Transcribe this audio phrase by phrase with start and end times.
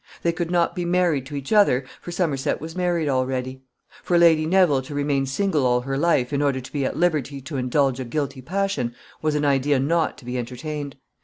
[0.23, 3.61] They could not be married to each other, for Somerset was married already.
[4.01, 7.39] For Lady Neville to remain single all her life in order to be at liberty
[7.41, 10.95] to indulge a guilty passion was an idea not to be entertained.